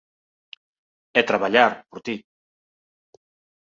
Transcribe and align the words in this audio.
E 1.19 1.21
traballar, 1.29 1.71
por 1.89 1.99
ti 2.05 2.15